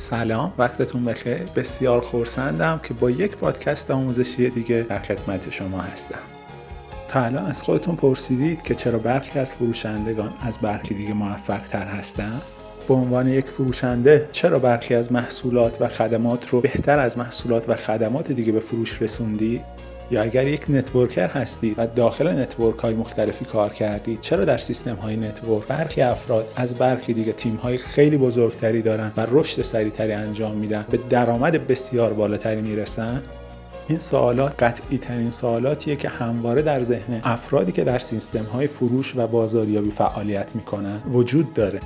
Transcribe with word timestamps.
سلام 0.00 0.52
وقتتون 0.58 1.04
بخیر. 1.04 1.42
بسیار 1.56 2.00
خورسندم 2.00 2.80
که 2.82 2.94
با 2.94 3.10
یک 3.10 3.36
پادکست 3.36 3.90
آموزشی 3.90 4.50
دیگه 4.50 4.86
در 4.88 4.98
خدمت 4.98 5.50
شما 5.50 5.80
هستم. 5.80 6.20
تا 7.08 7.24
الان 7.24 7.46
از 7.46 7.62
خودتون 7.62 7.96
پرسیدید 7.96 8.62
که 8.62 8.74
چرا 8.74 8.98
برخی 8.98 9.38
از 9.38 9.54
فروشندگان 9.54 10.32
از 10.42 10.58
برخی 10.58 10.94
دیگه 10.94 11.12
موفق 11.12 11.60
تر 11.68 11.86
هستن؟ 11.86 12.40
به 12.88 12.94
عنوان 12.94 13.28
یک 13.28 13.46
فروشنده 13.46 14.28
چرا 14.32 14.58
برخی 14.58 14.94
از 14.94 15.12
محصولات 15.12 15.80
و 15.80 15.88
خدمات 15.88 16.48
رو 16.48 16.60
بهتر 16.60 16.98
از 16.98 17.18
محصولات 17.18 17.68
و 17.68 17.74
خدمات 17.74 18.32
دیگه 18.32 18.52
به 18.52 18.60
فروش 18.60 19.02
رسوندی 19.02 19.60
یا 20.10 20.22
اگر 20.22 20.46
یک 20.46 20.66
networker 20.68 21.28
هستید 21.28 21.74
و 21.78 21.86
داخل 21.86 22.28
network 22.28 22.78
های 22.78 22.94
مختلفی 22.94 23.44
کار 23.44 23.72
کردید 23.72 24.20
چرا 24.20 24.44
در 24.44 24.58
سیستم 24.58 24.94
های 24.94 25.16
network 25.16 25.66
برخی 25.66 26.02
افراد 26.02 26.52
از 26.56 26.74
برخی 26.74 27.12
دیگه 27.12 27.32
تیم 27.32 27.54
های 27.54 27.78
خیلی 27.78 28.18
بزرگتری 28.18 28.82
دارن 28.82 29.12
و 29.16 29.26
رشد 29.30 29.62
سریعتری 29.62 30.12
انجام 30.12 30.56
میدن 30.56 30.84
به 30.90 30.98
درآمد 31.10 31.66
بسیار 31.66 32.12
بالاتری 32.12 32.62
می‌رسن؟ 32.62 33.22
این 33.88 33.98
سوالات 33.98 34.62
قطعی 34.62 34.98
ترین 34.98 35.30
سوالاتیه 35.30 35.96
که 35.96 36.08
همواره 36.08 36.62
در 36.62 36.82
ذهن 36.82 37.20
افرادی 37.24 37.72
که 37.72 37.84
در 37.84 37.98
سیستم 37.98 38.44
های 38.44 38.66
فروش 38.66 39.16
و 39.16 39.26
بازاریابی 39.26 39.90
فعالیت 39.90 40.48
می‌کنن 40.54 41.02
وجود 41.12 41.54
داره. 41.54 41.80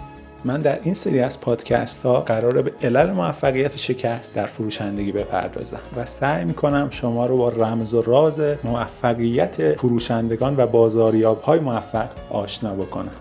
من 0.45 0.61
در 0.61 0.81
این 0.83 0.95
سری 0.95 1.21
از 1.21 1.41
پادکست 1.41 2.07
ها 2.07 2.21
قراره 2.21 2.63
به 2.63 2.73
علل 2.83 3.11
موفقیت 3.11 3.77
شکست 3.77 4.35
در 4.35 4.47
فروشندگی 4.47 5.13
بپردازم 5.13 5.81
و 5.97 6.05
سعی 6.05 6.45
می‌کنم 6.45 6.89
شما 6.91 7.27
رو 7.27 7.37
با 7.37 7.49
رمز 7.49 7.95
و 7.95 8.03
راز 8.03 8.41
موفقیت 8.65 9.77
فروشندگان 9.77 10.55
و 10.57 10.67
بازاریاب 10.67 11.43
های 11.43 11.61
موفق 11.61 12.09
آشنا 12.31 12.75
بکنم. 12.75 13.13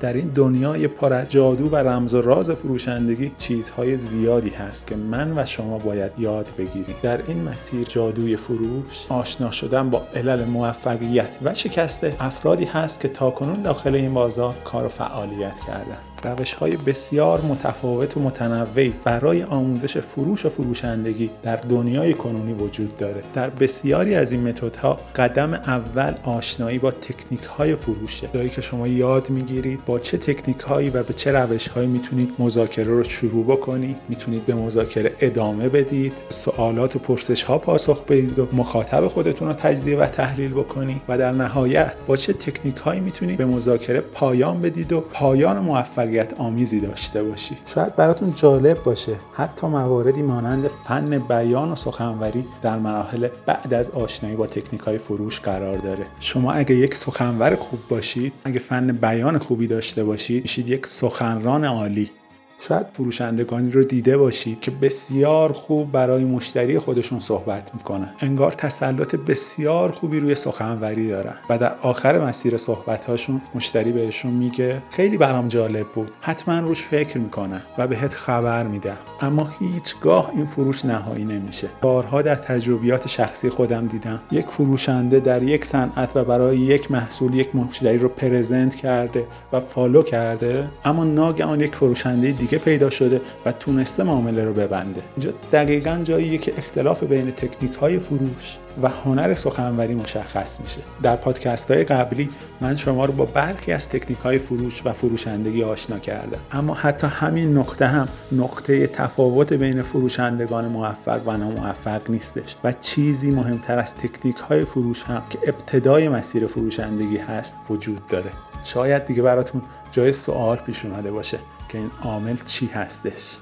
در 0.00 0.12
این 0.12 0.28
دنیای 0.28 0.88
پر 0.88 1.12
از 1.12 1.28
جادو 1.28 1.68
و 1.68 1.76
رمز 1.76 2.14
و 2.14 2.22
راز 2.22 2.50
فروشندگی 2.50 3.32
چیزهای 3.38 3.96
زیادی 3.96 4.50
هست 4.50 4.86
که 4.86 4.96
من 4.96 5.38
و 5.38 5.46
شما 5.46 5.78
باید 5.78 6.12
یاد 6.18 6.46
بگیریم. 6.58 6.96
در 7.02 7.20
این 7.26 7.42
مسیر 7.42 7.84
جادوی 7.84 8.36
فروش 8.36 9.06
آشنا 9.08 9.50
شدن 9.50 9.90
با 9.90 10.02
علل 10.14 10.44
موفقیت 10.44 11.36
و 11.42 11.54
شکست 11.54 12.04
افرادی 12.20 12.64
هست 12.64 13.00
که 13.00 13.08
تاکنون 13.08 13.62
داخل 13.62 13.94
این 13.94 14.14
بازار 14.14 14.54
کار 14.64 14.84
و 14.84 14.88
فعالیت 14.88 15.54
کردن. 15.66 16.13
روش 16.24 16.52
های 16.52 16.76
بسیار 16.76 17.40
متفاوت 17.40 18.16
و 18.16 18.20
متنوعی 18.20 18.94
برای 19.04 19.42
آموزش 19.42 19.98
فروش 19.98 20.46
و 20.46 20.48
فروشندگی 20.48 21.30
در 21.42 21.56
دنیای 21.56 22.14
کنونی 22.14 22.52
وجود 22.52 22.96
داره. 22.96 23.22
در 23.34 23.50
بسیاری 23.50 24.14
از 24.14 24.32
این 24.32 24.48
متدها 24.48 24.98
قدم 25.16 25.54
اول 25.54 26.14
آشنایی 26.24 26.78
با 26.78 26.90
تکنیک 26.90 27.42
های 27.42 27.76
فروشه. 27.76 28.28
جایی 28.34 28.48
که 28.48 28.60
شما 28.60 28.88
یاد 28.88 29.30
می‌گیرید 29.30 29.84
با 29.84 29.98
چه 29.98 30.18
تکنیک 30.18 30.60
هایی 30.60 30.90
و 30.90 31.02
به 31.02 31.12
چه 31.12 31.32
روش 31.32 31.68
هایی 31.68 31.88
می‌تونید 31.88 32.34
مذاکره 32.38 32.84
رو 32.84 33.04
شروع 33.04 33.44
بکنید 33.44 33.98
می‌تونید 34.08 34.46
به 34.46 34.54
مذاکره 34.54 35.12
ادامه 35.20 35.68
بدید 35.68 36.12
سوالات 36.28 36.96
و 36.96 36.98
پرسش 36.98 37.42
ها 37.42 37.58
پاسخ 37.58 38.04
بدید 38.04 38.38
و 38.38 38.48
مخاطب 38.52 39.08
خودتون 39.08 39.48
رو 39.48 39.54
تجزیه 39.54 39.98
و 39.98 40.06
تحلیل 40.06 40.50
بکنید 40.50 41.02
و 41.08 41.18
در 41.18 41.32
نهایت 41.32 41.94
با 42.06 42.16
چه 42.16 42.32
تکنیک 42.32 42.76
هایی 42.76 43.00
می‌تونید 43.00 43.38
به 43.38 43.44
مذاکره 43.44 44.00
پایان 44.00 44.60
بدید 44.60 44.92
و 44.92 45.00
پایان 45.00 45.58
موفق 45.58 46.13
آمیزی 46.38 46.80
داشته 46.80 47.22
باشید 47.22 47.58
شاید 47.66 47.96
براتون 47.96 48.32
جالب 48.34 48.82
باشه. 48.82 49.16
حتی 49.32 49.66
مواردی 49.66 50.22
مانند 50.22 50.68
فن 50.68 51.18
بیان 51.18 51.72
و 51.72 51.74
سخنوری 51.74 52.44
در 52.62 52.78
مراحل 52.78 53.28
بعد 53.46 53.74
از 53.74 53.90
آشنایی 53.90 54.36
با 54.36 54.46
تکنیک 54.46 54.80
های 54.80 54.98
فروش 54.98 55.40
قرار 55.40 55.78
داره. 55.78 56.06
شما 56.20 56.52
اگه 56.52 56.74
یک 56.74 56.94
سخنور 56.94 57.54
خوب 57.56 57.80
باشید 57.88 58.32
اگه 58.44 58.58
فن 58.58 58.86
بیان 58.86 59.38
خوبی 59.38 59.66
داشته 59.66 60.04
باشید 60.04 60.42
میشید 60.42 60.68
یک 60.68 60.86
سخنران 60.86 61.64
عالی. 61.64 62.10
شاید 62.58 62.86
فروشندگانی 62.92 63.70
رو 63.70 63.82
دیده 63.84 64.16
باشید 64.16 64.60
که 64.60 64.70
بسیار 64.70 65.52
خوب 65.52 65.92
برای 65.92 66.24
مشتری 66.24 66.78
خودشون 66.78 67.20
صحبت 67.20 67.74
می‌کنن. 67.74 68.14
انگار 68.20 68.52
تسلط 68.52 69.14
بسیار 69.16 69.90
خوبی 69.90 70.20
روی 70.20 70.34
سخنوری 70.34 71.08
دارن 71.08 71.34
و 71.50 71.58
در 71.58 71.74
آخر 71.82 72.18
مسیر 72.18 72.56
صحبت 72.56 73.04
هاشون 73.04 73.40
مشتری 73.54 73.92
بهشون 73.92 74.32
میگه 74.32 74.82
خیلی 74.90 75.18
برام 75.18 75.48
جالب 75.48 75.86
بود. 75.86 76.10
حتما 76.20 76.60
روش 76.60 76.82
فکر 76.82 77.18
می‌کنم 77.18 77.62
و 77.78 77.86
بهت 77.86 78.14
خبر 78.14 78.66
میدم. 78.66 78.96
اما 79.20 79.50
هیچگاه 79.58 80.30
این 80.34 80.46
فروش 80.46 80.84
نهایی 80.84 81.24
نمیشه. 81.24 81.68
بارها 81.82 82.22
در 82.22 82.34
تجربیات 82.34 83.08
شخصی 83.08 83.48
خودم 83.48 83.86
دیدم. 83.86 84.22
یک 84.30 84.46
فروشنده 84.46 85.20
در 85.20 85.42
یک 85.42 85.64
صنعت 85.64 86.16
و 86.16 86.24
برای 86.24 86.58
یک 86.58 86.90
محصول 86.90 87.34
یک 87.34 87.56
مشتری 87.56 87.98
رو 87.98 88.08
پرزنت 88.08 88.74
کرده 88.74 89.26
و 89.52 89.60
فالو 89.60 90.02
کرده 90.02 90.68
اما 90.84 91.04
ناگهان 91.04 91.60
یک 91.60 91.74
فروشنده 91.74 92.32
دیگه 92.44 92.58
پیدا 92.58 92.90
شده 92.90 93.20
و 93.46 93.52
تونسته 93.52 94.02
معامله 94.02 94.44
رو 94.44 94.52
ببنده. 94.52 95.02
اینجا 95.16 95.32
دقیقا 95.52 96.00
جاییه 96.04 96.38
که 96.38 96.54
اختلاف 96.58 97.02
بین 97.02 97.30
تکنیک 97.30 97.74
های 97.74 97.98
فروش 97.98 98.58
و 98.82 98.88
هنر 98.88 99.34
سخنوری 99.34 99.94
مشخص 99.94 100.60
میشه. 100.60 100.80
در 101.02 101.16
پادکست 101.16 101.70
های 101.70 101.84
قبلی 101.84 102.30
من 102.60 102.76
شما 102.76 103.04
رو 103.04 103.12
با 103.12 103.24
برخی 103.24 103.72
از 103.72 103.88
تکنیک 103.88 104.18
های 104.18 104.38
فروش 104.38 104.86
و 104.86 104.92
فروشندگی 104.92 105.62
آشنا 105.62 105.98
کردم. 105.98 106.38
اما 106.52 106.74
حتی 106.74 107.06
همین 107.06 107.58
نقطه 107.58 107.86
هم 107.86 108.08
نقطه 108.32 108.86
تفاوت 108.86 109.52
بین 109.52 109.82
فروشندگان 109.82 110.68
موفق 110.68 111.28
و 111.28 111.36
ناموفق 111.36 112.10
نیستش 112.10 112.56
و 112.64 112.72
چیزی 112.72 113.30
مهمتر 113.30 113.78
از 113.78 113.96
تکنیک 113.96 114.36
های 114.36 114.64
فروش 114.64 115.02
هم 115.02 115.22
که 115.30 115.38
ابتدای 115.46 116.08
مسیر 116.08 116.46
فروشندگی 116.46 117.16
هست 117.16 117.54
وجود 117.70 118.06
داره. 118.06 118.30
شاید 118.64 119.04
دیگه 119.04 119.22
براتون 119.22 119.62
جای 119.92 120.12
سوال 120.12 120.56
پیش 120.56 120.84
اومده 120.84 121.10
باشه 121.10 121.38
که 121.68 121.78
این 121.78 121.90
عامل 122.02 122.36
چی 122.46 122.66
هستش. 122.66 123.36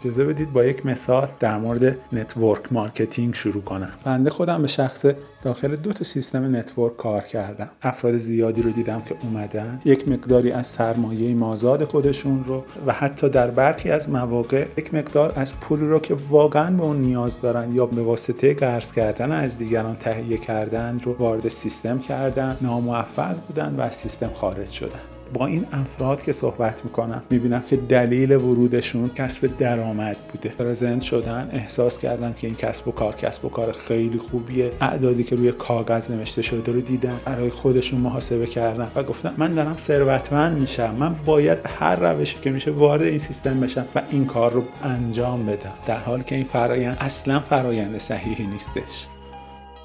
اجازه 0.00 0.24
بدید 0.24 0.52
با 0.52 0.64
یک 0.64 0.86
مثال 0.86 1.28
در 1.40 1.58
مورد 1.58 1.98
network 2.12 2.72
marketing 2.72 3.34
شروع 3.34 3.62
کنم. 3.62 3.92
بنده 4.04 4.30
خودم 4.30 4.62
به 4.62 4.68
شخص 4.68 5.06
داخل 5.42 5.76
دو 5.76 5.92
تا 5.92 6.04
سیستم 6.04 6.56
network 6.56 6.96
کار 6.96 7.20
کردم. 7.20 7.68
افراد 7.82 8.16
زیادی 8.16 8.62
رو 8.62 8.70
دیدم 8.70 9.02
که 9.08 9.14
اومدن. 9.22 9.80
یک 9.84 10.08
مقداری 10.08 10.52
از 10.52 10.66
سرمایه 10.66 11.34
مازاد 11.34 11.84
خودشون 11.84 12.44
رو 12.44 12.64
و 12.86 12.92
حتی 12.92 13.28
در 13.28 13.50
برخی 13.50 13.90
از 13.90 14.10
مواقع 14.10 14.66
یک 14.76 14.94
مقدار 14.94 15.32
از 15.36 15.60
پولی 15.60 15.86
رو 15.86 15.98
که 15.98 16.16
واقعا 16.30 16.70
به 16.70 16.82
اون 16.82 16.96
نیاز 16.96 17.40
دارن 17.40 17.74
یا 17.74 17.86
به 17.86 18.02
واسطه 18.02 18.54
قرض 18.54 18.92
کردن 18.92 19.32
از 19.32 19.58
دیگران 19.58 19.96
تهیه 19.96 20.38
کردن 20.38 21.00
رو 21.02 21.16
وارد 21.18 21.48
سیستم 21.48 21.98
کردن 21.98 22.56
ناموفق 22.60 23.34
بودن 23.46 23.74
و 23.78 23.80
از 23.80 23.94
سیستم 23.94 24.30
خارج 24.34 24.70
شدن. 24.70 25.15
با 25.34 25.46
این 25.46 25.66
افراد 25.72 26.22
که 26.22 26.32
صحبت 26.32 26.84
می‌کنم 26.84 27.22
می‌بینم 27.30 27.62
که 27.70 27.76
دلیل 27.76 28.32
ورودشون 28.32 29.10
کسب 29.14 29.56
درآمد 29.58 30.16
بوده. 30.32 30.48
present 30.48 31.02
شدن 31.02 31.50
احساس 31.52 31.98
کردن 31.98 32.34
که 32.40 32.46
این 32.46 32.56
کسب 32.56 32.88
و 32.88 32.92
کار 32.92 33.14
کسب 33.14 33.44
و 33.44 33.48
کار 33.48 33.72
خیلی 33.72 34.18
خوبیه. 34.18 34.72
اعدادی 34.80 35.24
که 35.24 35.36
روی 35.36 35.52
کاغذ 35.52 36.10
نوشته 36.10 36.42
شده 36.42 36.72
رو 36.72 36.80
دیدن 36.80 37.20
برای 37.24 37.50
خودشون 37.50 38.00
محاسبه 38.00 38.46
کردن 38.46 38.88
و 38.94 39.02
گفتن 39.02 39.34
من 39.36 39.54
دارم 39.54 39.76
ثروتمند 39.76 40.60
میشم 40.60 40.94
من 40.94 41.14
باید 41.24 41.58
هر 41.78 41.96
روشی 41.96 42.36
که 42.42 42.50
میشه 42.50 42.70
وارد 42.70 43.02
این 43.02 43.18
سیستم 43.18 43.60
بشم 43.60 43.86
و 43.94 44.02
این 44.10 44.26
کار 44.26 44.52
رو 44.52 44.64
انجام 44.82 45.46
بدم. 45.46 45.74
در 45.86 45.98
حالی 45.98 46.24
که 46.24 46.34
این 46.34 46.44
فرایند 46.44 46.96
اصلا 47.00 47.40
فرایند 47.40 47.98
صحیحی 47.98 48.46
نیستش. 48.46 49.06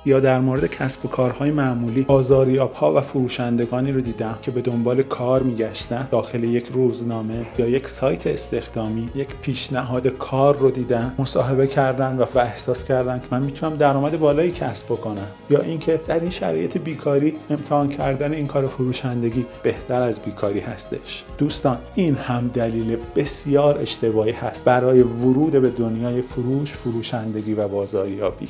یا 0.06 0.20
در 0.20 0.40
مورد 0.40 0.66
کسب 0.66 1.06
و 1.06 1.08
کارهای 1.08 1.52
معمولی 1.52 2.02
بازاریاب 2.02 2.74
ها 2.74 2.94
و 2.94 3.02
فروشندگانی 3.02 3.92
رو 3.92 4.02
دیدم 4.02 4.38
که 4.42 4.52
به 4.52 4.62
دنبال 4.62 5.04
کار 5.04 5.44
میگشتن 5.44 6.08
داخل 6.12 6.44
یک 6.44 6.68
روزنامه 6.68 7.46
یا 7.58 7.68
یک 7.68 7.88
سایت 7.88 8.28
استخدامی 8.28 9.10
یک 9.16 9.28
پیشنهاد 9.42 10.08
کار 10.08 10.58
رو 10.58 10.72
دیدم 10.72 11.16
مصاحبه 11.20 11.68
کردن 11.68 12.18
و, 12.18 12.26
احساس 12.40 12.84
کردن 12.84 13.20
که 13.20 13.26
من 13.32 13.44
می‌تونم 13.44 13.76
درآمد 13.76 14.20
بالایی 14.20 14.52
کسب 14.52 14.86
بکنم. 14.86 15.28
یا 15.50 15.62
اینکه 15.62 16.00
در 16.08 16.20
این 16.20 16.30
شرایط 16.30 16.78
بیکاری 16.78 17.36
امتحان 17.50 17.90
کردن 17.90 18.34
این 18.34 18.48
کار 18.48 18.68
فروشندگی 18.68 19.46
بهتر 19.64 20.02
از 20.02 20.20
بیکاری 20.20 20.60
هستش. 20.60 21.24
دوستان 21.38 21.78
این 21.96 22.16
هم 22.16 22.48
دلیل 22.48 22.98
بسیار 23.16 23.78
اشتباهی 23.78 24.32
هست 24.32 24.66
برای 24.66 25.02
ورود 25.02 25.52
به 25.52 25.70
دنیای 25.70 26.22
فروش 26.22 26.72
فروشندگی 26.72 27.54
و 27.54 27.68
بازاریابی. 27.68 28.48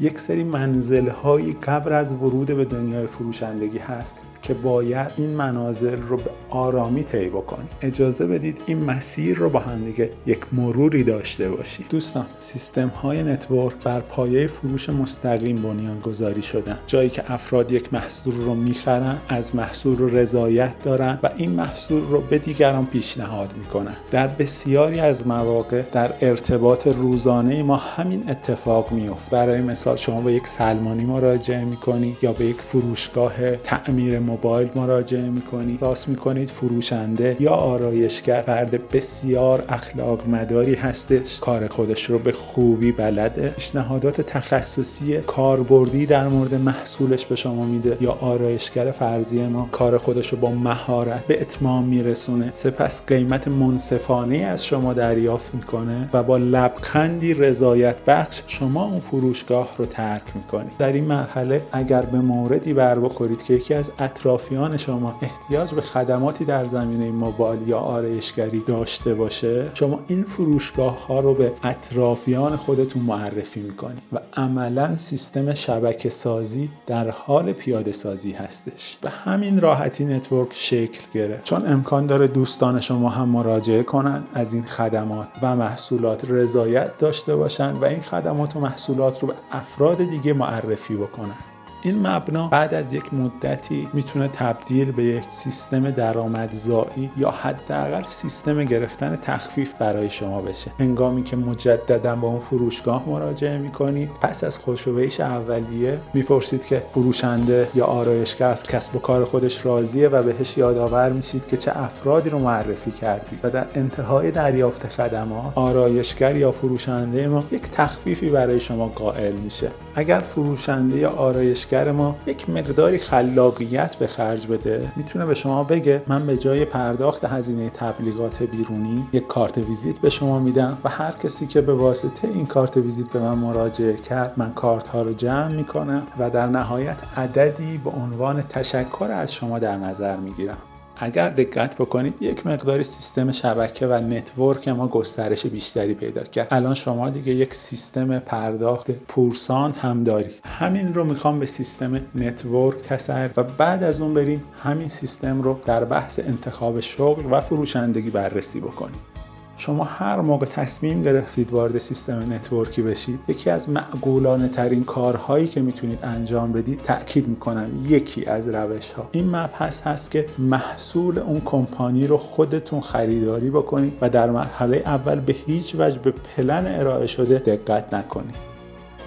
یک 0.00 0.18
سری 0.18 0.44
منزل 0.44 1.10
قبل 1.52 1.92
از 1.92 2.12
ورود 2.12 2.46
به 2.46 2.64
دنیای 2.64 3.06
فروشندگی 3.06 3.78
هست. 3.78 4.16
که 4.44 4.54
باید 4.54 5.10
این 5.16 5.30
منازل 5.30 6.00
رو 6.00 6.16
به 6.16 6.30
آرامی 6.50 7.04
طی 7.04 7.28
بکنید 7.28 7.70
اجازه 7.82 8.26
بدید 8.26 8.60
این 8.66 8.84
مسیر 8.84 9.36
رو 9.36 9.50
با 9.50 9.58
هم 9.58 9.84
دیگه 9.84 10.10
یک 10.26 10.40
مروری 10.52 11.04
داشته 11.04 11.48
باشید 11.48 11.86
دوستان 11.88 12.26
سیستم 12.38 12.88
های 12.88 13.22
نتورک 13.22 13.76
بر 13.84 14.00
پایه 14.00 14.46
فروش 14.46 14.88
مستقیم 14.88 15.62
بنیان 15.62 16.00
گذاری 16.00 16.42
شدن. 16.42 16.78
جایی 16.86 17.10
که 17.10 17.32
افراد 17.32 17.72
یک 17.72 17.94
محصول 17.94 18.34
رو 18.34 18.54
می‌خرن 18.54 19.16
از 19.28 19.56
محصول 19.56 19.96
رو 19.96 20.16
رضایت 20.16 20.82
دارن 20.82 21.18
و 21.22 21.30
این 21.36 21.50
محصول 21.50 22.02
رو 22.02 22.20
به 22.20 22.38
دیگران 22.38 22.86
پیشنهاد 22.86 23.54
می‌کنن. 23.56 23.96
در 24.10 24.26
بسیاری 24.26 25.00
از 25.00 25.26
مواقع 25.26 25.82
در 25.92 26.14
ارتباط 26.20 26.86
روزانه 26.86 27.62
ما 27.62 27.76
همین 27.76 28.30
اتفاق 28.30 28.92
میفته 28.92 29.30
برای 29.30 29.60
مثال 29.60 29.96
شما 29.96 30.20
به 30.20 30.32
یک 30.32 30.46
سلمانی 30.46 31.04
مراجعه 31.04 31.64
می‌کنید 31.64 32.16
یا 32.22 32.32
به 32.32 32.44
یک 32.44 32.56
فروشگاه 32.56 33.56
تعمیر 33.56 34.18
موبایل 34.34 34.68
مراجعه 34.74 35.30
می‌کنید 35.30 35.84
احساس 35.84 36.08
می‌کنید 36.08 36.48
فروشنده 36.48 37.36
یا 37.40 37.50
آرایشگر 37.50 38.42
فرد 38.46 38.88
بسیار 38.88 39.64
اخلاق 39.68 40.28
مداری 40.28 40.74
هستش. 40.74 41.38
کار 41.40 41.68
خودش 41.68 42.04
رو 42.04 42.18
به 42.18 42.32
خوبی 42.32 42.92
بلده. 42.92 43.48
پیشنهادات 43.48 44.20
تخصصی 44.20 45.16
کاربردی 45.16 46.06
در 46.06 46.28
مورد 46.28 46.54
محصولش 46.54 47.26
به 47.26 47.36
شما 47.36 47.64
میده 47.64 47.96
یا 48.00 48.12
آرایشگر 48.12 48.90
فرضی 48.90 49.46
ما. 49.46 49.68
کار 49.72 49.98
خودش 49.98 50.28
رو 50.28 50.38
با 50.38 50.50
مهارت 50.50 51.26
به 51.26 51.40
اتمام 51.40 51.84
میرسونه. 51.84 52.50
سپس 52.50 53.06
قیمت 53.06 53.48
منصفانه 53.48 54.36
از 54.36 54.66
شما 54.66 54.94
دریافت 54.94 55.54
می‌کنه 55.54 56.10
و 56.12 56.22
با 56.22 56.36
لبخندی 56.36 57.34
رضایت 57.34 58.04
بخش 58.04 58.42
شما 58.46 58.84
اون 58.84 59.00
فروشگاه 59.00 59.68
رو 59.78 59.86
ترک 59.86 60.22
می‌کنید. 60.34 60.72
در 60.78 60.92
این 60.92 61.04
مرحله 61.04 61.62
اگر 61.72 62.02
به 62.02 62.18
موردی 62.18 62.72
بر 62.72 62.98
بخورید 62.98 63.42
که 63.42 63.54
یکی 63.54 63.74
از 63.74 63.90
اطرافیان 64.24 64.76
شما 64.76 65.18
احتیاج 65.22 65.74
به 65.74 65.80
خدماتی 65.80 66.44
در 66.44 66.66
زمینه 66.66 67.10
موبایل 67.10 67.68
یا 67.68 67.78
آرایشگری 67.78 68.60
داشته 68.60 69.14
باشه 69.14 69.70
شما 69.74 70.00
این 70.08 70.24
فروشگاه 70.24 71.06
ها 71.06 71.20
رو 71.20 71.34
به 71.34 71.52
اطرافیان 71.62 72.56
خودتون 72.56 73.02
معرفی 73.02 73.60
می‌کنید 73.60 74.02
و 74.12 74.18
عملا 74.36 74.96
سیستم 74.96 75.54
شبکه 75.54 76.10
سازی 76.10 76.70
در 76.86 77.10
حال 77.10 77.52
پیاده 77.52 77.92
سازی 77.92 78.32
هستش. 78.32 78.96
به 79.02 79.10
همین 79.10 79.60
راحتی 79.60 80.04
نتورک 80.04 80.50
شکل 80.52 81.02
گرفت. 81.14 81.44
چون 81.44 81.66
امکان 81.66 82.06
داره 82.06 82.26
دوستان 82.26 82.80
شما 82.80 83.08
هم 83.08 83.28
مراجعه 83.28 83.82
کنن 83.82 84.22
از 84.34 84.52
این 84.52 84.62
خدمات 84.62 85.28
و 85.42 85.56
محصولات 85.56 86.30
رضایت 86.30 86.98
داشته 86.98 87.36
باشن 87.36 87.72
و 87.72 87.84
این 87.84 88.00
خدمات 88.00 88.56
و 88.56 88.60
محصولات 88.60 89.22
رو 89.22 89.28
به 89.28 89.34
افراد 89.52 90.10
دیگه 90.10 90.32
معرفی 90.32 90.96
بکنن. 90.96 91.53
این 91.86 92.06
مبنا 92.06 92.48
بعد 92.48 92.74
از 92.74 92.92
یک 92.92 93.14
مدتی 93.14 93.88
می‌تونه 93.92 94.28
تبدیل 94.28 94.92
به 94.92 95.04
یک 95.04 95.24
سیستم 95.28 95.90
درآمدزایی 95.90 97.10
یا 97.16 97.30
حداقل 97.30 98.02
سیستم 98.06 98.64
گرفتن 98.64 99.18
تخفیف 99.22 99.74
برای 99.74 100.10
شما 100.10 100.40
بشه. 100.40 100.70
هنگامی 100.78 101.24
که 101.24 101.36
مجددا 101.36 102.16
با 102.16 102.28
اون 102.28 102.40
فروشگاه 102.40 103.08
مراجعه 103.08 103.58
می‌کنید 103.58 104.10
پس 104.20 104.44
از 104.44 104.58
خوشوبیش 104.58 105.20
اولیه 105.20 105.98
می‌پرسید 106.14 106.66
که 106.66 106.82
فروشنده 106.92 107.68
یا 107.74 107.84
آرایشگر 107.84 108.48
از 108.48 108.62
کسب 108.62 108.96
و 108.96 108.98
کار 108.98 109.24
خودش 109.24 109.66
راضیه 109.66 110.08
و 110.08 110.22
بهش 110.22 110.58
یادآور 110.58 111.08
میشید 111.08 111.46
که 111.46 111.56
چه 111.56 111.72
افرادی 111.74 112.30
رو 112.30 112.38
معرفی 112.38 112.90
کردید 112.90 113.38
و 113.42 113.50
در 113.50 113.66
انتهای 113.74 114.30
دریافت 114.30 114.86
خدمات 114.88 115.52
آرایشگر 115.54 116.36
یا 116.36 116.52
فروشنده 116.52 117.28
ما 117.28 117.44
یک 117.50 117.70
تخفیفی 117.70 118.30
برای 118.30 118.60
شما 118.60 118.88
قائل 118.88 119.32
میشه. 119.32 119.70
اگر 119.94 120.18
فروشنده 120.18 120.98
یا 120.98 121.10
آرایشگر 121.10 121.73
ما 121.74 122.16
یک 122.26 122.50
مقداری 122.50 122.98
خلاقیت 122.98 123.96
به 123.96 124.06
خرج 124.06 124.46
بده. 124.46 124.92
می‌تونه 124.96 125.26
به 125.26 125.34
شما 125.34 125.64
بگه 125.64 126.02
من 126.06 126.26
به 126.26 126.36
جای 126.36 126.64
پرداخت 126.64 127.24
هزینه 127.24 127.70
تبلیغات 127.70 128.42
بیرونی 128.42 129.08
یک 129.12 129.26
کارت 129.26 129.58
ویزیت 129.58 129.98
به 129.98 130.10
شما 130.10 130.38
میدم 130.38 130.78
و 130.84 130.88
هر 130.88 131.10
کسی 131.10 131.46
که 131.46 131.60
به 131.60 131.74
واسطه 131.74 132.28
این 132.28 132.46
کارت 132.46 132.76
ویزیت 132.76 133.06
به 133.06 133.20
من 133.20 133.34
مراجعه 133.34 133.96
کرد 133.96 134.32
من 134.36 134.52
کارت 134.52 134.88
ها 134.88 135.02
رو 135.02 135.12
جمع 135.12 135.48
می‌کنم 135.48 136.02
و 136.18 136.30
در 136.30 136.46
نهایت 136.46 136.96
عددی 137.16 137.78
به 137.78 137.90
عنوان 137.90 138.42
تشکر 138.42 139.08
از 139.10 139.34
شما 139.34 139.58
در 139.58 139.76
نظر 139.76 140.16
می‌گیرم. 140.16 140.58
اگر 140.96 141.30
دقت 141.30 141.76
بکنید 141.76 142.14
یک 142.20 142.46
مقداری 142.46 142.82
سیستم 142.82 143.32
شبکه 143.32 143.86
و 143.86 143.92
network 143.92 144.68
ما 144.68 144.88
گسترش 144.88 145.46
بیشتری 145.46 145.94
پیدا 145.94 146.22
کرد. 146.22 146.48
الان 146.50 146.74
شما 146.74 147.10
دیگه 147.10 147.34
یک 147.34 147.54
سیستم 147.54 148.18
پرداخت 148.18 148.90
پورسانت 148.90 149.72
هم 149.72 150.04
دارید. 150.04 150.40
همین 150.44 150.94
رو 150.94 151.04
می‌خوام 151.04 151.38
به 151.38 151.46
سیستم 151.46 152.00
network 152.14 152.76
تسر 152.76 153.30
و 153.36 153.42
بعد 153.42 153.82
از 153.82 154.00
اون 154.00 154.14
بریم 154.14 154.44
همین 154.62 154.88
سیستم 154.88 155.42
رو 155.42 155.60
در 155.66 155.84
بحث 155.84 156.18
انتخاب 156.18 156.80
شغل 156.80 157.32
و 157.32 157.40
فروشندگی 157.40 158.10
بررسی 158.10 158.60
بکنیم. 158.60 159.13
شما 159.56 159.84
هر 159.84 160.20
موقع 160.20 160.46
تصمیم 160.46 161.02
گرفتید 161.02 161.52
وارد 161.52 161.78
سیستم 161.78 162.32
network 162.32 162.76
ی 162.76 162.82
بشید 162.82 163.20
یکی 163.28 163.50
از 163.50 163.68
معقولانه 163.68 164.48
ترین 164.48 164.84
کارهایی 164.84 165.48
که 165.48 165.62
می‌تونید 165.62 165.98
انجام 166.02 166.52
بدید 166.52 166.82
تاکید 166.82 167.28
می‌کنم 167.28 167.70
یکی 167.88 168.26
از 168.26 168.48
روش 168.48 168.90
ها 168.90 169.08
این 169.12 169.28
مبحث 169.28 169.82
هست 169.82 170.10
که 170.10 170.26
محصول 170.38 171.18
اون 171.18 171.42
کمپانی 171.44 172.06
رو 172.06 172.18
خودتون 172.18 172.80
خریداری 172.80 173.50
بکنید 173.50 173.98
و 174.00 174.10
در 174.10 174.30
مرحله 174.30 174.82
اول 174.86 175.20
به 175.20 175.32
هیچ 175.32 175.74
وجه 175.78 175.98
به 175.98 176.10
پلن 176.10 176.66
ارائه 176.66 177.06
شده 177.06 177.38
دقت 177.38 177.94
نکنید. 177.94 178.53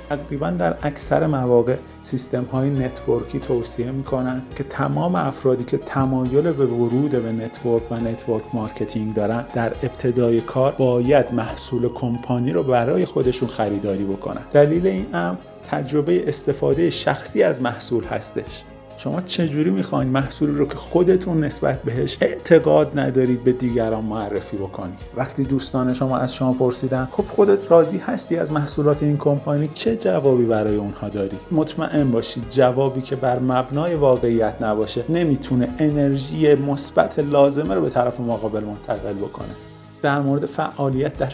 تقریبا 0.10 0.50
در 0.50 0.78
اکثر 0.82 1.28
مواقع 1.28 1.76
سیستم 2.02 2.44
های 2.44 2.70
network 2.70 3.31
ی 3.31 3.40
توصیه 3.40 3.92
می‌کنن 3.92 4.42
که 4.56 4.64
تمام 4.64 5.16
افرادی 5.16 5.64
که 5.64 5.78
تمایل 5.78 6.52
به 6.52 6.66
ورود 6.66 7.12
به 7.12 7.32
network 7.32 7.92
و 7.92 7.96
network 7.96 8.44
marketing 8.54 9.14
دارن 9.14 9.46
در 9.54 9.74
ابتدای 9.84 10.42
کار 10.42 10.72
باید 10.72 11.34
محصول 11.34 11.90
کمپانی 11.90 12.52
رو 12.52 12.64
برای 12.64 13.06
خودشون 13.06 13.50
خریداری 13.50 14.04
بکنن. 14.04 14.42
دلیل 14.54 14.88
این 14.88 15.16
امر 15.16 15.38
تجربه 15.72 16.30
استفاده 16.30 16.90
شخصی 16.90 17.44
از 17.44 17.62
محصول 17.62 18.04
هستش. 18.04 18.64
شما 18.98 19.22
چجوری 19.22 19.70
می‌خواین 19.70 20.10
محصولی 20.10 20.52
رو 20.52 20.68
که 20.68 20.76
خودتون 20.76 21.44
نسبت 21.44 21.82
بهش 21.84 22.18
اعتقاد 22.22 23.00
ندارید 23.00 23.44
به 23.44 23.52
دیگران 23.52 24.06
معرفی 24.06 24.58
بکنید؟ 24.58 25.00
وقتی 25.16 25.44
دوستان 25.44 25.94
شما 25.94 26.18
از 26.18 26.36
شما 26.36 26.54
پرسیدن 26.54 27.08
خب 27.12 27.24
خودت 27.24 27.72
راضی 27.72 27.98
هستی 27.98 28.38
از 28.38 28.52
محصولات 28.52 29.04
این 29.04 29.18
کمپانی؟ 29.18 29.70
چه 29.74 29.98
جوابی 29.98 30.46
برای 30.46 30.76
اونها 30.76 31.10
داری؟ 31.10 31.38
مطمئن 31.52 32.12
باشید 32.12 32.44
جوابی 32.50 33.02
که 33.02 33.16
بر 33.16 33.40
مبنای 33.40 33.96
واقعیت 33.96 34.62
نباشه 34.62 35.04
نمی‌تونه 35.10 35.74
انرژی 35.80 36.56
مثبت 36.56 37.20
لازمه 37.20 37.76
رو 37.76 37.82
به 37.82 37.90
طرف 37.90 38.20
مقابل 38.20 38.64
منتقل 38.64 39.14
بکنه. 39.14 39.77
در 40.02 40.22
مورد 40.22 40.46
فعالیت 40.46 41.18
در 41.18 41.34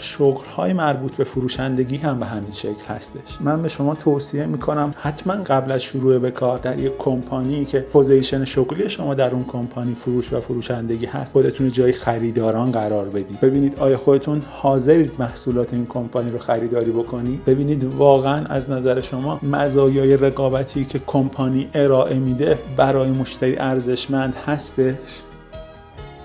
های 0.55 0.73
مربوط 0.73 1.15
به 1.15 1.23
فروشندگی 1.23 1.97
هم 1.97 2.19
به 2.19 2.25
همین 2.25 2.51
شکل 2.51 2.85
هستش. 2.87 3.41
من 3.41 3.61
به 3.61 3.67
شما 3.67 3.95
توصیه 3.95 4.45
می‌کنم 4.45 4.91
حتما 4.97 5.33
قبل 5.33 5.71
از 5.71 5.83
شروع 5.83 6.19
به 6.19 6.31
کار 6.31 6.57
در 6.57 6.79
یک 6.79 6.97
کمپانی 6.97 7.65
که 7.65 7.79
پوزیشن 7.79 8.45
شغلی 8.45 8.89
شما 8.89 9.13
در 9.13 9.31
اون 9.31 9.43
کمپانی 9.43 9.95
فروش 9.95 10.33
و 10.33 10.41
فروشندگی 10.41 11.05
هست 11.05 11.31
خودتون 11.31 11.71
جای 11.71 11.91
خریداران 11.91 12.71
قرار 12.71 13.09
بدید. 13.09 13.39
ببینید 13.39 13.79
آیا 13.79 13.97
خودتون 13.97 14.41
حاضرید 14.51 15.15
محصولات 15.19 15.73
این 15.73 15.85
کمپانی 15.85 16.31
رو 16.31 16.39
خریداری 16.39 16.91
بکنید؟ 16.91 17.45
ببینید 17.45 17.83
واقعا 17.83 18.45
از 18.45 18.69
نظر 18.69 19.01
شما 19.01 19.39
مزایای 19.43 20.17
رقابتی 20.17 20.85
که 20.85 20.99
کمپانی 20.99 21.69
ارائه 21.73 22.19
میده 22.19 22.59
برای 22.77 23.11
مشتری 23.11 23.57
ارزشمند 23.57 24.35
هستش؟ 24.45 25.21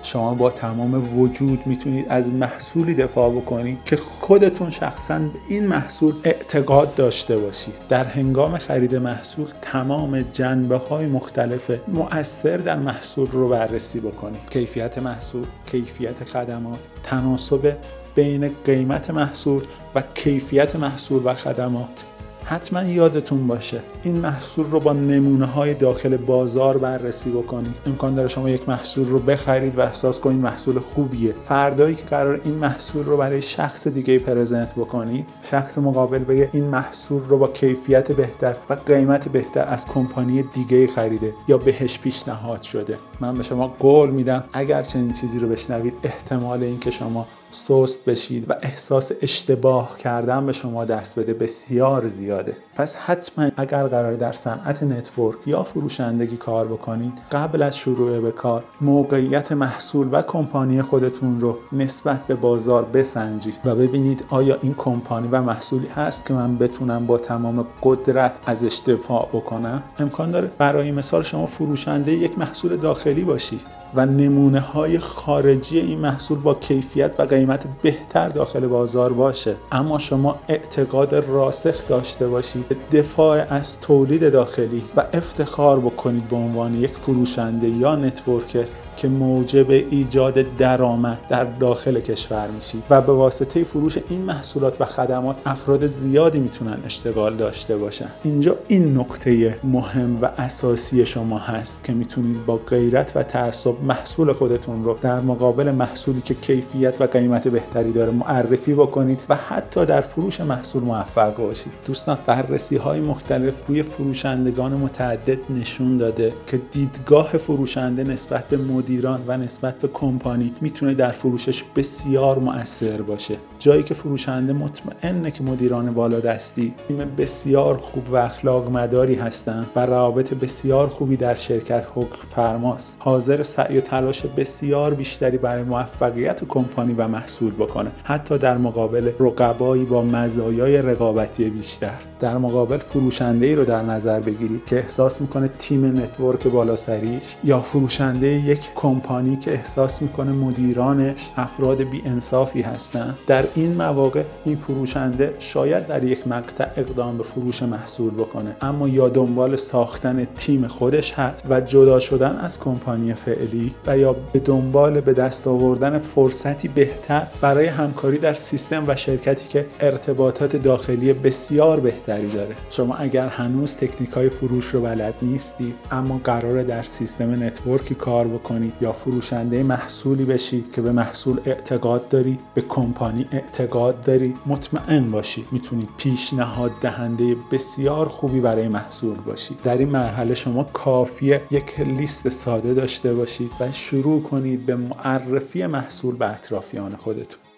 شما 0.01 0.33
با 0.33 0.49
تمام 0.49 1.19
وجود 1.19 1.59
می‌تونید 1.65 2.05
از 2.09 2.31
محصولی 2.31 2.93
دفاع 2.93 3.31
بکنید 3.31 3.83
که 3.85 3.95
خودتون 3.95 4.69
شخصا 4.69 5.19
به 5.19 5.39
این 5.47 5.67
محصول 5.67 6.13
اعتقاد 6.23 6.95
داشته 6.95 7.37
باشید. 7.37 7.73
در 7.89 8.03
هنگام 8.03 8.57
خرید 8.57 8.95
محصول 8.95 9.47
تمام 9.61 10.21
جنبه 10.21 10.77
های 10.77 11.05
مختلف 11.05 11.71
مؤثر 11.87 12.57
در 12.57 12.79
محصول 12.79 13.31
رو 13.31 13.49
بررسی 13.49 13.99
بکنید. 13.99 14.49
کیفیت 14.49 14.97
محصول 14.97 15.45
کیفیت 15.65 16.23
خدمات 16.23 16.79
تناسب 17.03 17.77
بین 18.15 18.51
قیمت 18.65 19.09
محصول 19.09 19.63
و 19.95 20.03
کیفیت 20.15 20.75
محصول 20.75 21.21
و 21.25 21.33
خدمات. 21.33 22.03
حتما 22.49 22.83
یادتون 22.83 23.47
باشه. 23.47 23.81
این 24.03 24.15
محصول 24.15 24.65
رو 24.65 24.79
با 24.79 24.93
نمونه 24.93 25.45
های 25.45 25.73
داخل 25.73 26.17
بازار 26.17 26.77
بررسی 26.77 27.31
بکنید. 27.31 27.75
امکان 27.85 28.15
داره 28.15 28.27
شما 28.27 28.49
یک 28.49 28.69
محصول 28.69 29.07
رو 29.07 29.19
بخرید 29.19 29.77
و 29.77 29.81
احساس 29.81 30.19
کنید 30.19 30.39
محصول 30.41 30.79
خوبیه. 30.79 31.35
فردایی 31.43 31.95
که 31.95 32.05
قرار 32.05 32.41
این 32.43 32.53
محصول 32.53 33.05
رو 33.05 33.17
برای 33.17 33.41
شخص 33.41 33.87
دیگه 33.87 34.19
پرزنت 34.19 34.75
بکنید 34.75 35.27
شخص 35.41 35.77
مقابل 35.77 36.19
بگه 36.19 36.49
این 36.53 36.63
محصول 36.63 37.21
رو 37.23 37.37
با 37.37 37.47
کیفیت 37.47 38.11
بهتر 38.11 38.55
و 38.69 38.73
قیمت 38.73 39.29
بهتر 39.29 39.67
از 39.67 39.87
کمپانی 39.87 40.43
دیگه 40.43 40.87
خریده 40.87 41.33
یا 41.47 41.57
بهش 41.57 41.99
پیشنهاد 41.99 42.61
شده. 42.61 42.97
من 43.19 43.37
به 43.37 43.43
شما 43.43 43.67
قول 43.67 44.09
میدم 44.09 44.43
اگر 44.53 44.81
چنین 44.81 45.11
چیزی 45.11 45.39
رو 45.39 45.47
بشنوید 45.47 45.97
احتمال 46.03 46.63
اینکه 46.63 46.91
شما 46.91 47.27
سست 47.51 48.05
بشید 48.05 48.49
و 48.49 48.53
احساس 48.61 49.11
اشتباه 49.21 49.97
کردن 49.97 50.45
به 50.45 50.51
شما 50.51 50.85
دست 50.85 51.19
بده 51.19 51.33
بسیار 51.33 52.07
زیاده. 52.07 52.57
پس 52.75 52.95
حتما 52.95 53.49
اگر 53.57 53.87
قرار 53.87 54.13
در 54.13 54.31
صنعت 54.31 54.83
network 54.83 55.37
یا 55.47 55.63
فروشندگی 55.63 56.37
کار 56.37 56.67
بکنید 56.67 57.13
قبل 57.31 57.61
از 57.61 57.77
شروع 57.77 58.19
به 58.19 58.31
کار 58.31 58.63
موقعیت 58.81 59.51
محصول 59.51 60.09
و 60.11 60.21
کمپانی 60.21 60.81
خودتون 60.81 61.39
رو 61.39 61.57
نسبت 61.71 62.27
به 62.27 62.35
بازار 62.35 62.85
بسنجید 62.85 63.55
و 63.65 63.75
ببینید 63.75 64.25
آیا 64.29 64.57
این 64.61 64.75
کمپانی 64.77 65.27
و 65.31 65.41
محصولی 65.41 65.87
هست 65.87 66.25
که 66.25 66.33
من 66.33 66.57
بتونم 66.57 67.05
با 67.07 67.17
تمام 67.17 67.67
قدرت 67.83 68.39
ازش 68.45 68.81
دفاع 68.87 69.29
بکنم؟ 69.33 69.83
امکان 69.99 70.31
داره 70.31 70.51
برای 70.57 70.91
مثال 70.91 71.23
شما 71.23 71.45
فروشنده 71.45 72.11
یک 72.11 72.37
محصول 72.37 72.77
داخلی 72.77 73.23
باشید 73.23 73.67
و 73.95 74.05
نمونه 74.05 74.59
های 74.59 74.99
خارجی 74.99 75.79
این 75.79 75.99
محصول 75.99 76.39
با 76.39 76.53
کیفیت 76.53 77.15
و 77.19 77.25
قیمت 77.39 77.65
بهتر 77.81 78.29
داخل 78.29 78.67
بازار 78.67 79.13
باشه. 79.13 79.55
اما 79.71 79.97
شما 79.97 80.39
اعتقاد 80.47 81.15
راسخ 81.15 81.87
داشته 81.87 82.27
باشید 82.27 82.65
دفاع 82.91 83.53
از 83.53 83.79
تولید 83.79 84.31
داخلی 84.31 84.83
و 84.95 85.03
افتخار 85.13 85.79
بکنید 85.79 86.27
به 86.27 86.35
عنوان 86.35 86.75
یک 86.75 86.91
فروشنده 86.91 87.69
یا 87.69 87.95
نتورکر. 87.95 88.65
که 89.01 89.07
موجب 89.07 89.69
ایجاد 89.69 90.57
درآمد 90.57 91.19
در 91.29 91.43
داخل 91.43 91.99
کشور 91.99 92.47
میشید 92.47 92.83
و 92.89 93.01
به 93.01 93.13
واسطه 93.13 93.63
فروش 93.63 93.97
این 94.09 94.21
محصولات 94.21 94.81
و 94.81 94.85
خدمات 94.85 95.37
افراد 95.45 95.87
زیادی 95.87 96.39
می‌تونن 96.39 96.77
اشتغال 96.85 97.35
داشته 97.35 97.77
باشن. 97.77 98.09
اینجا 98.23 98.55
این 98.67 98.97
نکته 98.99 99.59
مهم 99.63 100.21
و 100.21 100.29
اساسی 100.37 101.05
شما 101.05 101.37
هست 101.37 101.83
که 101.83 101.93
می‌تونید 101.93 102.45
با 102.45 102.55
غیرت 102.55 103.11
و 103.15 103.23
تعصب 103.23 103.83
محصول 103.83 104.33
خودتون 104.33 104.83
رو 104.83 104.97
در 105.01 105.19
مقابل 105.19 105.71
محصولی 105.71 106.21
که 106.21 106.33
کیفیت 106.33 107.01
و 107.01 107.03
قیمت 107.03 107.47
بهتری 107.47 107.91
داره 107.91 108.11
معرفی 108.11 108.73
بکنید 108.73 109.23
و 109.29 109.35
حتی 109.35 109.85
در 109.85 110.01
فروش 110.01 110.41
محصول 110.41 110.83
موفق 110.83 111.37
باشید. 111.37 111.73
دوستان 111.87 112.17
بررسی 112.25 112.77
های 112.77 112.99
مختلف 112.99 113.67
روی 113.67 113.83
فروشندگان 113.83 114.73
متعدد 114.73 115.37
نشون 115.49 115.97
داده 115.97 116.33
که 116.47 116.61
دیدگاه 116.71 117.27
فروشنده 117.27 118.03
نسبت 118.03 118.47
به 118.47 118.57
مدیران 118.89 119.23
و 119.27 119.37
نسبت 119.37 119.79
به 119.79 119.87
کمپانی 119.87 120.53
می‌تونه 120.61 120.93
در 120.93 121.11
فروشش 121.11 121.63
بسیار 121.75 122.39
مؤثر 122.39 123.01
باشه. 123.01 123.35
جایی 123.59 123.83
که 123.83 123.93
فروشنده 123.93 124.53
مطمئنه 124.53 125.31
که 125.31 125.43
مدیران 125.43 125.93
بالادستی 125.93 126.73
تیم 126.87 126.97
بسیار 126.97 127.77
خوب 127.77 128.09
و 128.09 128.15
اخلاق 128.15 128.71
مداری 128.71 129.15
هستند 129.15 129.67
و 129.75 129.85
روابط 129.85 130.33
بسیار 130.33 130.87
خوبی 130.87 131.17
در 131.17 131.35
شرکت 131.35 131.87
حکم 131.95 132.17
فرماست 132.29 132.95
حاضر 132.99 133.43
سعی 133.43 133.77
و 133.77 133.81
تلاش 133.81 134.25
بسیار 134.25 134.93
بیشتری 134.93 135.37
برای 135.37 135.63
موفقیت 135.63 136.43
کمپانی 136.43 136.93
و 136.93 137.07
محصول 137.07 137.53
بکنه 137.53 137.91
حتی 138.03 138.37
در 138.37 138.57
مقابل 138.57 139.11
رقبایی 139.19 139.85
با 139.85 140.03
مزایای 140.03 140.81
رقابتی 140.81 141.49
بیشتر. 141.49 141.99
در 142.19 142.37
مقابل 142.37 142.77
فروشنده 142.77 143.45
ای 143.45 143.55
رو 143.55 143.65
در 143.65 143.81
نظر 143.81 144.19
بگیرید 144.19 144.65
که 144.65 144.75
احساس 144.75 145.21
می‌کنه 145.21 145.47
تیم 145.47 145.85
network 145.85 146.47
بالا 146.47 146.75
سریش 146.75 147.35
یا 147.43 147.59
فروشنده 147.59 148.27
یک 148.27 148.68
کمپانی 148.75 149.35
که 149.35 149.51
احساس 149.51 150.01
می‌کنه 150.01 150.31
مدیرانش 150.31 151.29
افراد 151.37 151.83
بی 151.83 152.01
انصافی 152.05 152.61
هستن. 152.61 153.15
در 153.27 153.45
این 153.55 153.75
مواقع 153.75 154.23
این 154.45 154.55
فروشنده 154.55 155.35
شاید 155.39 155.87
در 155.87 156.03
یک 156.03 156.27
مقطع 156.27 156.67
اقدام 156.75 157.17
به 157.17 157.23
فروش 157.23 157.63
محصول 157.63 158.13
بکنه. 158.13 158.55
اما 158.61 158.87
یا 158.87 159.09
دنبال 159.09 159.55
ساختن 159.55 160.25
تیم 160.37 160.67
خودش 160.67 161.13
هست 161.13 161.45
و 161.49 161.61
جدا 161.61 161.99
شدن 161.99 162.35
از 162.35 162.59
کمپانی 162.59 163.13
فعلی 163.13 163.75
و 163.87 163.97
یا 163.97 164.15
به 164.33 164.39
دنبال 164.39 165.01
به 165.01 165.13
دست 165.13 165.47
آوردن 165.47 165.99
فرصتی 165.99 166.67
بهتر 166.67 167.27
برای 167.41 167.65
همکاری 167.65 168.17
در 168.17 168.33
سیستم 168.33 168.83
و 168.87 168.95
شرکتی 168.95 169.47
که 169.47 169.65
ارتباطات 169.79 170.55
داخلی 170.55 171.13
بسیار 171.13 171.79
بهتری 171.79 172.27
داره. 172.27 172.55
شما 172.69 172.95
اگر 172.95 173.27
هنوز 173.27 173.77
تکنیک 173.77 174.09
های 174.09 174.29
فروش 174.29 174.65
رو 174.65 174.81
بلد 174.81 175.13
نیستید 175.21 175.75
اما 175.91 176.21
قرار 176.23 176.63
در 176.63 176.83
سیستم 176.83 177.43
network 177.43 177.88
ی 177.88 177.95
کار 177.95 178.27
بکنید. 178.27 178.58
یا 178.81 178.93
فروشنده 178.93 179.63
محصولی 179.63 180.25
بشید 180.25 180.73
که 180.73 180.81
به 180.81 180.91
محصول 180.91 181.39
اعتقاد 181.45 182.09
دارید 182.09 182.39
به 182.53 182.61
کمپانی 182.61 183.27
اعتقاد 183.31 184.01
دارید 184.01 184.37
مطمئن 184.45 185.11
باشید 185.11 185.47
می‌تونید 185.51 185.89
پیشنهاد 185.97 186.71
دهنده 186.81 187.35
بسیار 187.51 188.09
خوبی 188.09 188.39
برای 188.39 188.67
محصول 188.67 189.17
باشید. 189.17 189.61
در 189.61 189.77
این 189.77 189.89
مرحله 189.89 190.33
شما 190.35 190.63
کافیه 190.63 191.41
یک 191.51 191.79
لیست 191.79 192.29
ساده 192.29 192.73
داشته 192.73 193.13
باشید 193.13 193.51
و 193.59 193.71
شروع 193.71 194.23
کنید 194.23 194.65
به 194.65 194.75
معرفی 194.75 195.65
محصول 195.67 196.15
به 196.15 196.29
اطرافیان 196.29 196.95
خودتون. 196.95 197.48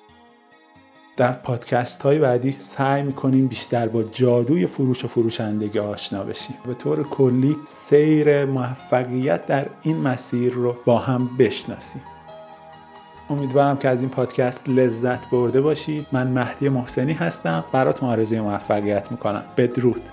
در 1.18 1.32
پادکست 1.32 2.02
های 2.02 2.20
بعدی 2.20 2.52
سعی 2.52 3.04
می‌کنیم 3.04 3.48
بیشتر 3.48 3.88
با 3.88 4.04
جادوی 4.04 4.68
فروش 4.68 5.06
و 5.06 5.08
فروشندگی 5.08 5.80
آشنا 5.80 6.24
بشیم. 6.24 6.56
به 6.66 6.74
طور 6.74 7.04
کلی 7.04 7.58
سیر 7.64 8.46
موفقیت 8.46 9.46
در 9.46 9.68
این 9.82 9.98
مسیر 9.98 10.54
رو 10.54 10.76
با 10.86 10.98
هم 10.98 11.30
بشناسیم. 11.38 12.02
امیدوارم 13.30 13.78
که 13.78 13.88
از 13.90 14.02
این 14.02 14.10
پادکست 14.10 14.70
لذت 14.70 15.30
برده 15.30 15.62
باشید. 15.62 16.08
من 16.12 16.28
مهدی 16.28 16.70
محسنی 16.70 17.14
هستم. 17.14 17.64
براتون 17.72 18.10
آرزوی 18.10 18.42
موفقیت 18.42 19.12
می‌کنم. 19.12 19.44
بدرود. 19.58 20.10